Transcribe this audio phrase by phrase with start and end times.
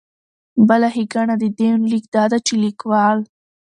[0.67, 3.19] بله ښېګنه د دې يونليک دا ده چې ليکوال